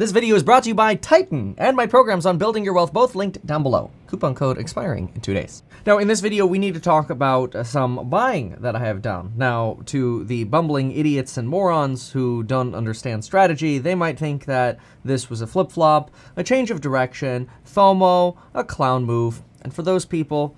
[0.00, 2.90] This video is brought to you by Titan and my programs on building your wealth,
[2.90, 3.90] both linked down below.
[4.06, 5.62] Coupon code expiring in two days.
[5.84, 9.02] Now, in this video, we need to talk about uh, some buying that I have
[9.02, 9.34] done.
[9.36, 14.78] Now, to the bumbling idiots and morons who don't understand strategy, they might think that
[15.04, 19.42] this was a flip flop, a change of direction, FOMO, a clown move.
[19.60, 20.56] And for those people,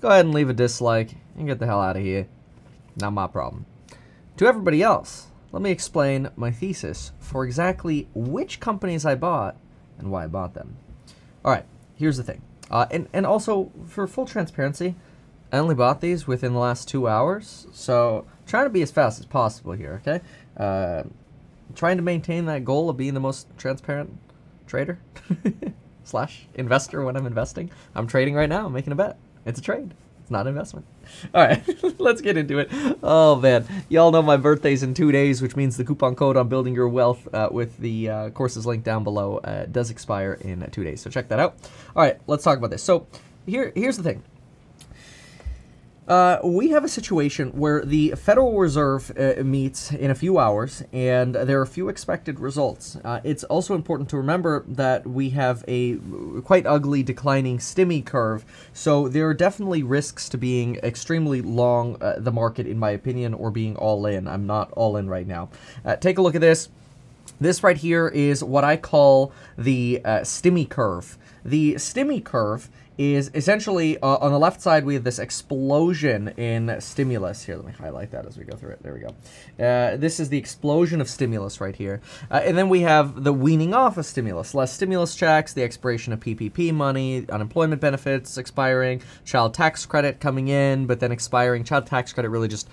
[0.00, 2.28] go ahead and leave a dislike and get the hell out of here.
[2.96, 3.66] Not my problem.
[4.38, 9.56] To everybody else, let me explain my thesis for exactly which companies I bought
[9.98, 10.76] and why I bought them.
[11.44, 11.64] All right,
[11.96, 12.42] here's the thing.
[12.70, 14.94] Uh, and, and also, for full transparency,
[15.52, 19.18] I only bought these within the last two hours, so trying to be as fast
[19.18, 20.24] as possible here, okay?
[20.56, 21.02] Uh,
[21.74, 24.16] trying to maintain that goal of being the most transparent
[24.68, 25.00] trader
[26.04, 27.70] slash investor when I'm investing.
[27.94, 29.18] I'm trading right now, I'm making a bet.
[29.44, 29.94] It's a trade.
[30.30, 30.86] Not investment.
[31.34, 31.62] All right,
[31.98, 32.70] let's get into it.
[33.02, 36.48] Oh man, y'all know my birthday's in two days, which means the coupon code on
[36.48, 40.68] building your wealth uh, with the uh, courses link down below uh, does expire in
[40.70, 41.00] two days.
[41.00, 41.56] So check that out.
[41.96, 42.82] All right, let's talk about this.
[42.82, 43.08] So
[43.44, 44.22] here, here's the thing.
[46.10, 50.82] Uh, we have a situation where the Federal Reserve uh, meets in a few hours,
[50.92, 52.96] and there are a few expected results.
[53.04, 55.98] Uh, it's also important to remember that we have a
[56.42, 62.14] quite ugly declining stimmy curve, so there are definitely risks to being extremely long uh,
[62.18, 64.26] the market, in my opinion, or being all in.
[64.26, 65.48] I'm not all in right now.
[65.84, 66.70] Uh, take a look at this.
[67.40, 71.16] This right here is what I call the uh, stimmy curve.
[71.44, 72.68] The stimmy curve
[73.00, 77.42] is essentially uh, on the left side we have this explosion in stimulus.
[77.42, 78.82] Here let me highlight that as we go through it.
[78.82, 79.64] There we go.
[79.64, 82.02] Uh, this is the explosion of stimulus right here.
[82.30, 84.54] Uh, and then we have the weaning off of stimulus.
[84.54, 90.48] Less stimulus checks the expiration of ppp money unemployment benefits expiring child tax credit coming
[90.48, 91.64] in but then expiring.
[91.64, 92.68] Child tax credit really just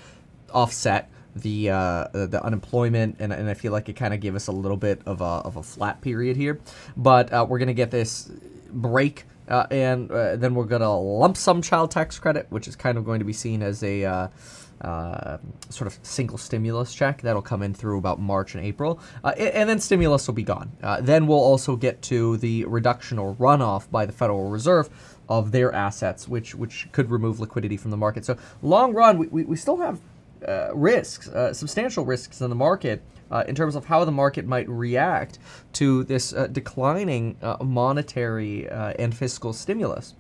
[0.52, 4.48] offset the uh, the unemployment, and, and I feel like it kind of gave us
[4.48, 6.60] a little bit of a, of a flat period here.
[6.98, 8.30] But uh, we're going to get this
[8.72, 12.76] break uh, and uh, then we're going to lump sum child tax credit, which is
[12.76, 14.28] kind of going to be seen as a uh,
[14.82, 19.00] uh sort of single stimulus check that'll come in through about March and April.
[19.24, 20.72] Uh, and then stimulus will be gone.
[20.84, 24.90] Uh, then we'll also get to the reduction or runoff by the Federal Reserve
[25.30, 28.26] of their assets, which which could remove liquidity from the market.
[28.26, 30.00] So long run, we, we, we still have
[30.76, 33.02] risks, substantial risks in the market
[33.32, 35.40] uh, in terms of how the market might react
[35.74, 40.14] to this uh, declining uh, monetary uh, and fiscal stimulus.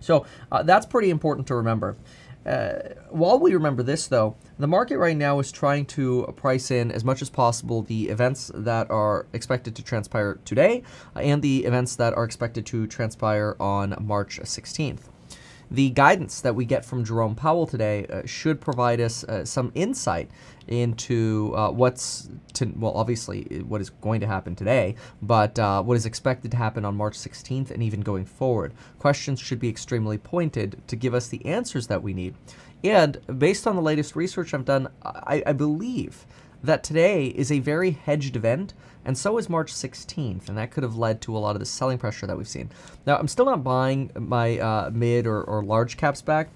[0.00, 1.96] So uh, that's pretty important to remember.
[2.44, 6.90] Uh, while we remember this, though, the market right now is trying to price in
[6.90, 10.82] as much as possible the events that are expected to transpire today
[11.14, 15.09] and the events that are expected to transpire on March 16th.
[15.72, 19.70] The guidance that we get from Jerome Powell today uh, should provide us uh, some
[19.76, 20.28] insight
[20.66, 25.96] into uh, what's to, well, obviously what is going to happen today, but uh, what
[25.96, 28.72] is expected to happen on March 16th and even going forward.
[28.98, 32.34] Questions should be extremely pointed to give us the answers that we need.
[32.82, 36.26] And based on the latest research I've done, I, I believe
[36.62, 38.74] that today is a very hedged event,
[39.10, 41.66] and so is March 16th, and that could have led to a lot of the
[41.66, 42.70] selling pressure that we've seen.
[43.08, 46.48] Now, I'm still not buying my uh, mid or, or large caps back.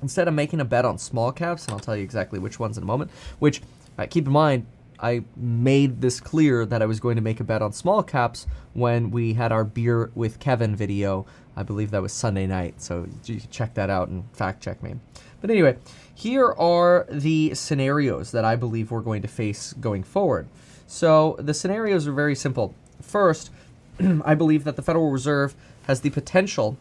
[0.00, 2.76] Instead, I'm making a bet on small caps, and I'll tell you exactly which ones
[2.76, 3.60] in a moment, which,
[3.98, 4.66] uh, keep in mind,
[5.00, 8.46] I made this clear that I was going to make a bet on small caps
[8.72, 11.26] when we had our beer with Kevin video.
[11.56, 14.80] I believe that was Sunday night, so you can check that out and fact check
[14.80, 14.94] me.
[15.40, 15.76] But anyway,
[16.14, 20.46] here are the scenarios that I believe we're going to face going forward.
[20.86, 22.74] So the scenarios are very simple.
[23.02, 23.50] First,
[24.24, 25.54] I believe that the Federal Reserve
[25.86, 26.76] has the potential,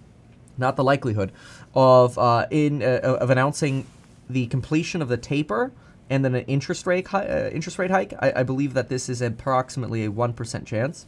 [0.58, 1.32] not the likelihood,
[1.74, 3.86] of uh, in uh, of announcing
[4.30, 5.72] the completion of the taper
[6.10, 8.14] and then an interest rate uh, interest rate hike.
[8.20, 11.06] I, I, believe that this is approximately a one percent chance.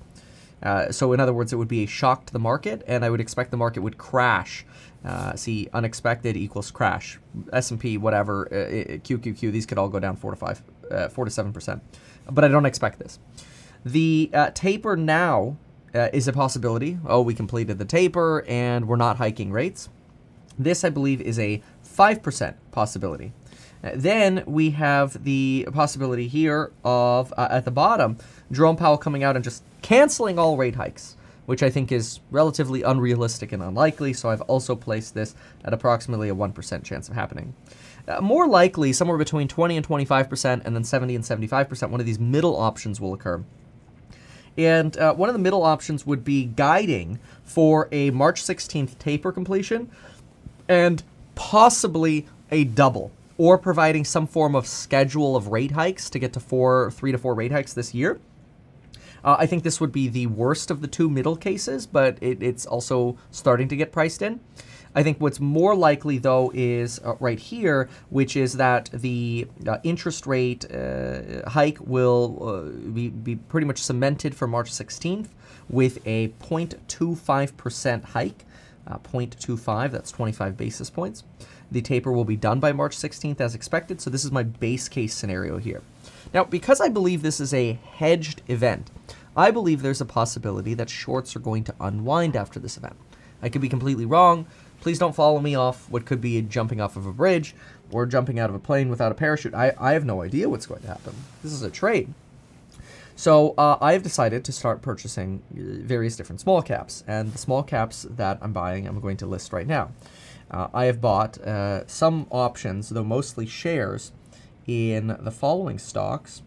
[0.63, 3.09] Uh, so in other words, it would be a shock to the market, and I
[3.09, 4.65] would expect the market would crash.
[5.05, 7.19] Uh, see, unexpected equals crash.
[7.53, 11.07] S and P, whatever, uh, QQQ, these could all go down four to five, uh,
[11.09, 11.81] four to seven percent.
[12.29, 13.19] But I don't expect this.
[13.85, 15.57] The uh, taper now
[15.93, 16.97] uh, is a possibility.
[17.05, 19.89] Oh, we completed the taper and we're not hiking rates.
[20.59, 23.31] This, I believe, is a five percent possibility.
[23.81, 28.17] Then we have the possibility here of at the bottom,
[28.51, 31.15] Jerome Powell coming out and just canceling all rate hikes,
[31.45, 36.29] which I think is relatively unrealistic and unlikely, so I've also placed this at approximately
[36.29, 37.53] a 1% chance of happening.
[38.07, 42.05] Uh, more likely, somewhere between 20 and 25%, and then 70 and 75%, one of
[42.05, 43.43] these middle options will occur.
[44.57, 49.31] And uh, one of the middle options would be guiding for a March 16th taper
[49.31, 49.91] completion
[50.67, 51.03] and
[51.35, 56.39] possibly a double or providing some form of schedule of rate hikes to get to
[56.39, 58.19] four, three to four rate hikes this year.
[59.23, 62.41] Uh, I think this would be the worst of the two middle cases, but it,
[62.41, 64.39] it's also starting to get priced in.
[64.95, 69.77] I think what's more likely, though, is uh, right here, which is that the uh,
[69.83, 75.27] interest rate uh, hike will uh, be, be pretty much cemented for March 16th
[75.69, 78.45] with a 0.25% hike.
[78.87, 81.25] Uh, 0.25, that's 25 basis points.
[81.69, 84.87] The taper will be done by March 16th as expected, so this is my base
[84.87, 85.81] case scenario here.
[86.33, 88.89] Now, because I believe this is a hedged event,
[89.35, 92.95] I believe there's a possibility that shorts are going to unwind after this event.
[93.41, 94.47] I could be completely wrong.
[94.79, 97.55] Please don't follow me off what could be jumping off of a bridge
[97.91, 99.53] or jumping out of a plane without a parachute.
[99.53, 101.13] I, I have no idea what's going to happen.
[101.43, 102.13] This is a trade.
[103.17, 107.39] So uh, I have decided to start purchasing uh, various different small caps, and the
[107.39, 109.89] small caps that I'm buying, I'm going to list right now.
[110.51, 114.11] Uh, I have bought uh, some options, though mostly shares,
[114.67, 116.43] in the following stocks.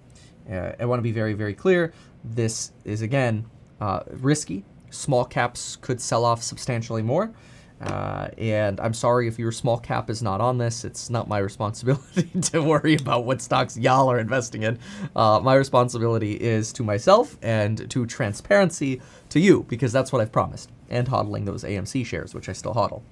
[0.49, 1.93] Uh, I want to be very, very clear.
[2.22, 3.46] This is again
[3.81, 4.64] uh, risky.
[4.90, 7.32] Small caps could sell off substantially more.
[7.81, 10.85] Uh, and I'm sorry if your small cap is not on this.
[10.85, 14.79] It's not my responsibility to worry about what stocks y'all are investing in.
[15.17, 19.00] Uh, my responsibility is to myself and to transparency
[19.31, 22.75] to you, because that's what I've promised, and hodling those AMC shares, which I still
[22.75, 23.03] hodl.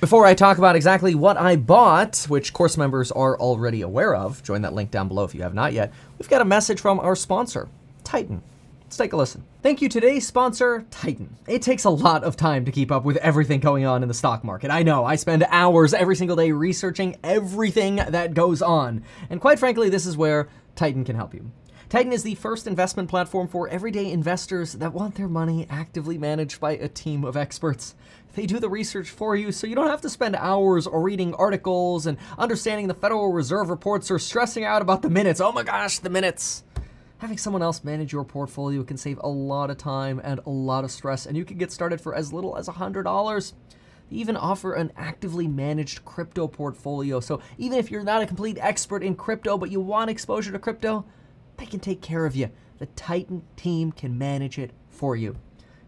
[0.00, 4.42] Before I talk about exactly what I bought, which course members are already aware of,
[4.42, 6.98] join that link down below if you have not yet, we've got a message from
[6.98, 7.68] our sponsor,
[8.02, 8.42] Titan.
[8.92, 9.42] Let's take a listen.
[9.62, 11.34] Thank you today's sponsor, Titan.
[11.48, 14.12] It takes a lot of time to keep up with everything going on in the
[14.12, 14.70] stock market.
[14.70, 19.02] I know, I spend hours every single day researching everything that goes on.
[19.30, 21.50] And quite frankly, this is where Titan can help you.
[21.88, 26.60] Titan is the first investment platform for everyday investors that want their money actively managed
[26.60, 27.94] by a team of experts.
[28.34, 32.06] They do the research for you so you don't have to spend hours reading articles
[32.06, 35.40] and understanding the Federal Reserve reports or stressing out about the minutes.
[35.40, 36.62] Oh my gosh, the minutes.
[37.22, 40.82] Having someone else manage your portfolio can save a lot of time and a lot
[40.82, 43.52] of stress, and you can get started for as little as $100.
[44.10, 48.58] They even offer an actively managed crypto portfolio, so even if you're not a complete
[48.60, 51.04] expert in crypto but you want exposure to crypto,
[51.58, 52.50] they can take care of you.
[52.78, 55.36] The Titan team can manage it for you.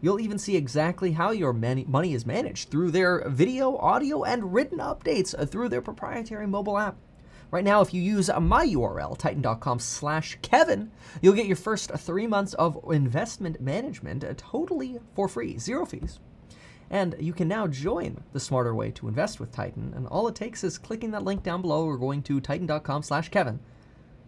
[0.01, 4.79] You'll even see exactly how your money is managed through their video, audio, and written
[4.79, 6.97] updates through their proprietary mobile app.
[7.55, 10.91] Right now, if you use my URL, titan.com slash Kevin,
[11.23, 16.19] you'll get your first three months of investment management totally for free, zero fees.
[16.91, 19.93] And you can now join the smarter way to invest with Titan.
[19.95, 23.29] And all it takes is clicking that link down below or going to titan.com slash
[23.29, 23.61] Kevin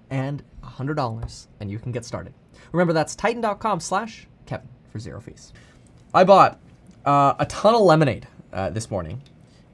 [0.08, 2.32] and $100 and you can get started.
[2.70, 5.52] Remember, that's titan.com slash Kevin for zero fees.
[6.14, 6.61] I bought
[7.05, 9.20] uh, a ton of lemonade uh, this morning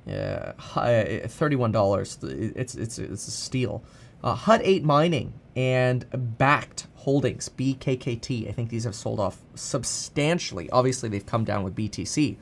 [0.06, 2.18] thirty-one dollars.
[2.22, 3.84] It's it's it's a steal.
[4.22, 8.48] Uh, Hut Eight Mining and Bakkt Holdings (BKKT).
[8.48, 10.70] I think these have sold off substantially.
[10.70, 12.36] Obviously, they've come down with BTC,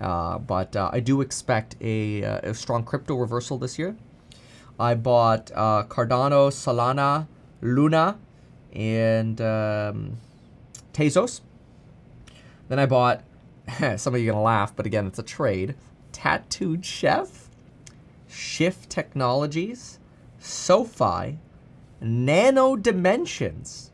[0.00, 3.96] uh, but uh, I do expect a, uh, a, strong crypto reversal this year.
[4.78, 7.26] I bought uh, Cardano, Solana,
[7.60, 8.18] Luna,
[8.72, 10.18] and um,
[10.92, 11.40] Tezos.
[12.68, 13.22] Then I bought.
[13.96, 15.74] some of you are gonna laugh, but again, it's a trade.
[16.14, 17.50] Tattooed Chef,
[18.28, 19.98] Shift Technologies,
[20.38, 21.38] SoFi,
[22.00, 23.90] Nano Dimensions,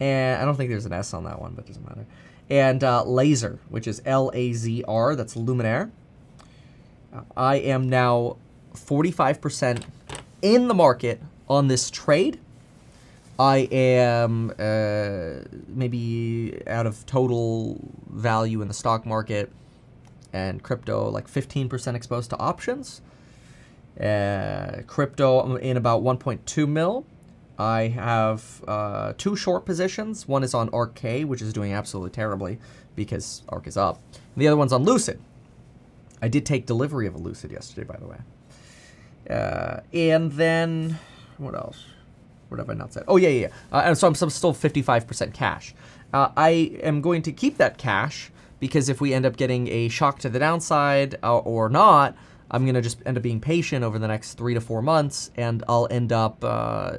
[0.00, 2.06] and I don't think there's an S on that one, but it doesn't matter.
[2.48, 5.90] And uh, Laser, which is L A Z R, that's Luminar.
[7.36, 8.36] I am now
[8.74, 9.84] 45%
[10.42, 12.40] in the market on this trade.
[13.38, 19.50] I am uh, maybe out of total value in the stock market
[20.32, 23.02] and crypto like 15% exposed to options.
[24.00, 27.04] Uh, crypto in about 1.2 mil.
[27.58, 30.26] I have uh, two short positions.
[30.26, 32.58] One is on ARK, which is doing absolutely terribly
[32.96, 34.00] because ARK is up.
[34.14, 35.20] And the other one's on Lucid.
[36.22, 38.16] I did take delivery of a Lucid yesterday, by the way.
[39.28, 40.98] Uh, and then,
[41.38, 41.84] what else?
[42.48, 43.04] What have I not said?
[43.06, 43.48] Oh, yeah, yeah.
[43.48, 43.78] yeah.
[43.78, 45.74] Uh, and so I'm, so I'm still 55% cash.
[46.12, 46.50] Uh, I
[46.82, 50.28] am going to keep that cash because if we end up getting a shock to
[50.28, 52.16] the downside uh, or not,
[52.50, 55.30] I'm going to just end up being patient over the next three to four months
[55.36, 56.98] and I'll end up uh,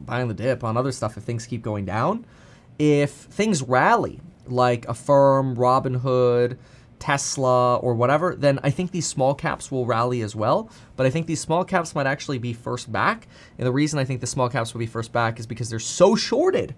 [0.00, 2.26] buying the dip on other stuff if things keep going down.
[2.78, 6.58] If things rally, like Affirm, Robinhood,
[6.98, 10.70] Tesla, or whatever, then I think these small caps will rally as well.
[10.96, 13.28] But I think these small caps might actually be first back.
[13.58, 15.78] And the reason I think the small caps will be first back is because they're
[15.78, 16.74] so shorted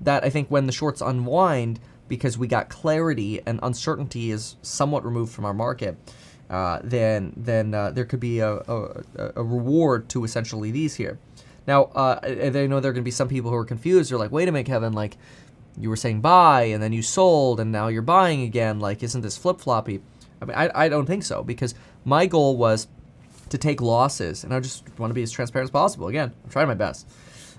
[0.00, 5.04] that I think when the shorts unwind, because we got clarity and uncertainty is somewhat
[5.04, 5.96] removed from our market,
[6.50, 9.02] uh, then then uh, there could be a, a,
[9.36, 11.18] a, reward to essentially these here.
[11.66, 14.10] Now, uh, I know there are going to be some people who are confused.
[14.10, 15.16] They're like, wait a minute, Kevin, like,
[15.78, 18.80] you were saying buy and then you sold and now you're buying again.
[18.80, 20.00] Like, isn't this flip floppy?
[20.40, 22.86] I mean, I, I don't think so because my goal was
[23.48, 26.08] to take losses and I just want to be as transparent as possible.
[26.08, 27.08] Again, I'm trying my best.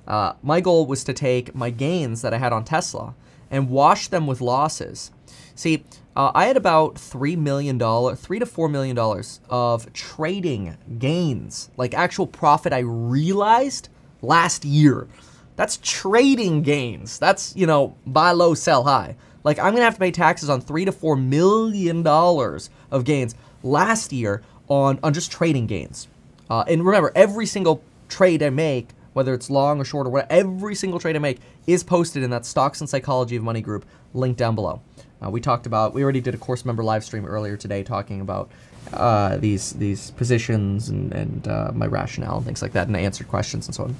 [0.08, 3.16] Uh, my goal was to take my gains that I had on Tesla
[3.50, 5.12] and wash them with losses.
[5.56, 5.84] See,
[6.16, 11.70] uh, I had about three million dollar, three to four million dollars of trading gains,
[11.78, 13.90] like actual profit I realized
[14.22, 15.08] last year.
[15.56, 17.20] That's trading gains.
[17.20, 19.16] That's you know buy low, sell high.
[19.44, 23.36] Like I'm gonna have to pay taxes on three to four million dollars of gains
[23.64, 26.08] last year on on just trading gains.
[26.50, 30.32] Uh, and remember, every single trade I make whether it's long or short or whatever,
[30.32, 33.86] every single trade I make is posted in that Stocks and Psychology of Money group
[34.14, 34.82] link down below.
[35.24, 38.20] Uh, we talked about, we already did a course member live stream earlier today talking
[38.20, 38.52] about
[38.92, 43.00] uh, these these positions and, and uh, my rationale and things like that, and I
[43.00, 43.96] answered questions and so on.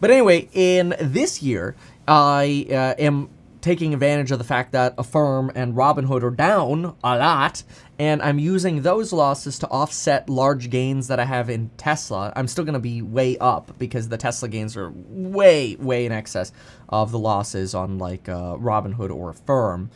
[0.00, 1.74] But anyway, in this year,
[2.06, 3.30] I uh, am
[3.62, 7.62] taking advantage of the fact that Affirm and Robinhood are down a lot,
[7.98, 12.32] and I'm using those losses to offset large gains that I have in Tesla.
[12.36, 16.12] I'm still going to be way up because the Tesla gains are way, way in
[16.12, 16.52] excess
[16.88, 19.90] of the losses on like uh, Robinhood or Affirm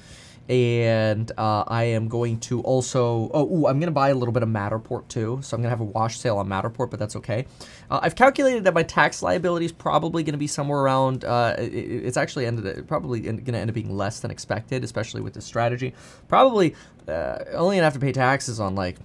[0.49, 4.33] and uh, I am going to also, oh, ooh, I'm going to buy a little
[4.33, 7.01] bit of Matterport too, so I'm going to have a wash sale on Matterport, but
[7.01, 7.47] that's okay.
[7.91, 11.57] Uh, I've calculated that my tax liability is probably going to be somewhere around, uh,
[11.59, 15.35] it, it's actually ended, probably going to end up being less than expected, especially with
[15.35, 15.95] this strategy.
[16.29, 16.75] Probably
[17.09, 18.99] uh, only going to have to pay taxes on like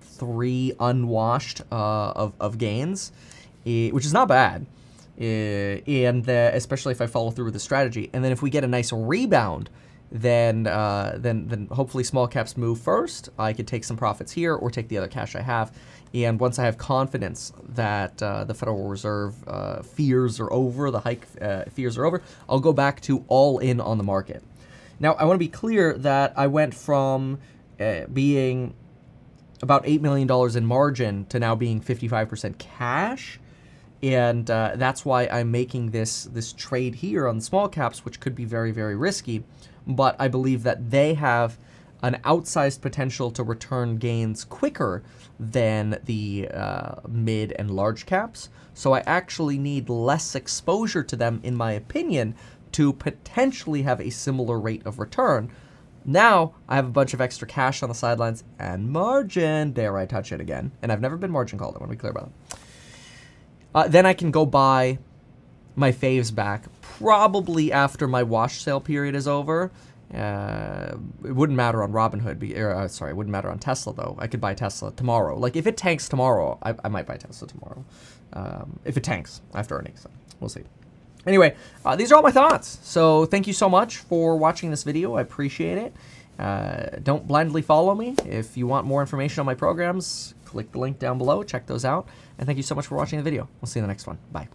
[0.00, 3.12] three unwashed uh, of, of gains,
[3.64, 4.66] which is not bad.
[5.18, 8.08] And uh, especially if I follow through with the strategy.
[8.14, 9.68] And then if we get a nice rebound,
[10.12, 13.28] then uh, then then hopefully small caps move first.
[13.38, 15.72] I could take some profits here or take the other cash I have.
[16.12, 20.98] And once I have confidence that uh, the Federal Reserve uh, fears are over, the
[21.00, 24.42] hike uh, fears are over, I'll go back to all in on the market.
[24.98, 27.38] Now I want to be clear that I went from
[27.78, 28.74] uh, being
[29.62, 33.38] about eight million dollars in margin to now being 55% cash
[34.02, 38.34] and uh, that's why I'm making this this trade here on small caps, which could
[38.34, 39.44] be very very risky
[39.86, 41.58] but I believe that they have
[42.02, 45.02] an outsized potential to return gains quicker
[45.38, 48.48] than the uh, mid and large caps.
[48.74, 52.34] So I actually need less exposure to them, in my opinion,
[52.72, 55.50] to potentially have a similar rate of return.
[56.04, 59.72] Now I have a bunch of extra cash on the sidelines and margin.
[59.72, 60.72] Dare I touch it again?
[60.80, 61.76] And I've never been margin called.
[61.76, 62.58] I want to be clear about that.
[63.74, 64.98] Uh, then I can go buy
[65.76, 69.70] my faves back probably after my wash sale period is over.
[70.14, 72.38] Uh, it wouldn't matter on Robinhood.
[72.38, 74.16] Be, or, uh, sorry, it wouldn't matter on Tesla though.
[74.18, 75.38] I could buy Tesla tomorrow.
[75.38, 77.84] Like if it tanks tomorrow, I, I might buy Tesla tomorrow.
[78.32, 80.10] Um, if it tanks after earnings, so
[80.40, 80.62] we'll see.
[81.26, 82.78] Anyway, uh, these are all my thoughts.
[82.82, 85.14] So thank you so much for watching this video.
[85.14, 85.94] I appreciate it.
[86.38, 88.14] Uh, don't blindly follow me.
[88.26, 91.42] If you want more information on my programs, click the link down below.
[91.42, 92.08] Check those out.
[92.38, 93.48] And thank you so much for watching the video.
[93.60, 94.18] We'll see you in the next one.
[94.32, 94.48] Bye.